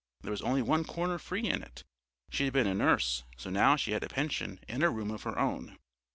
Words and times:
There 0.21 0.31
was 0.31 0.41
only 0.41 0.63
one 0.63 0.83
corner 0.83 1.19
free 1.19 1.43
in 1.47 1.61
it. 1.61 1.83
She 2.31 2.45
had 2.45 2.53
been 2.53 2.65
a 2.65 2.73
nurse, 2.73 3.21
so 3.37 3.51
now 3.51 3.75
she 3.75 3.91
had 3.91 4.03
a 4.03 4.07
pension 4.09 4.59
and 4.67 4.81
a 4.83 4.89
room 4.89 5.11
of 5.11 5.21
her 5.21 5.37
own. 5.37 5.77